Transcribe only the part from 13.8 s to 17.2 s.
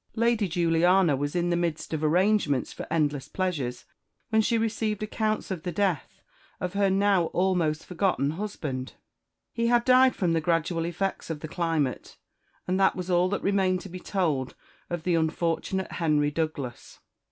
to be told of the unfortunate Henry Douglas!